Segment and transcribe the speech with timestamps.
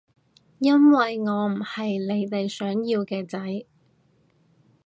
[0.57, 3.37] 因為我唔係你哋想要嘅仔